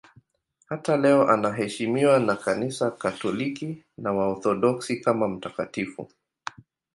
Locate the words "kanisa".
2.35-2.91